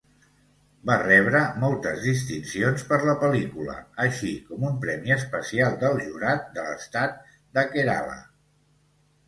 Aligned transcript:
Va 0.89 0.93
rebre 1.01 1.41
moltes 1.63 1.99
distincions 2.05 2.87
per 2.93 2.99
la 3.09 3.15
pel·lícula, 3.25 3.77
així 4.07 4.33
com 4.49 4.67
un 4.71 4.81
premi 4.87 5.15
especial 5.19 5.79
del 5.87 6.03
jurat 6.09 6.51
de 6.59 6.67
l'estat 6.71 7.17
de 7.61 7.69
Kerala. 7.77 8.21